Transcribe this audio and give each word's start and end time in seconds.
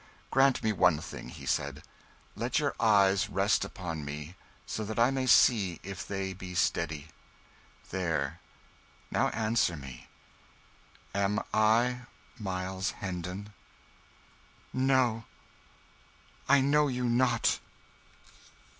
"Grant 0.31 0.63
me 0.63 0.71
one 0.73 0.99
thing," 0.99 1.29
he 1.29 1.45
said. 1.45 1.83
"Let 2.35 2.57
your 2.57 2.73
eyes 2.79 3.29
rest 3.29 3.63
upon 3.63 4.03
mine, 4.03 4.33
so 4.65 4.83
that 4.83 4.97
I 4.97 5.11
may 5.11 5.27
see 5.27 5.79
if 5.83 6.07
they 6.07 6.33
be 6.33 6.55
steady. 6.55 7.09
There 7.91 8.39
now 9.11 9.27
answer 9.29 9.77
me. 9.77 10.07
Am 11.13 11.39
I 11.53 12.07
Miles 12.39 12.89
Hendon?" 12.97 13.53
"No. 14.73 15.25
I 16.49 16.61
know 16.61 16.87
you 16.87 17.03
not." 17.07 17.59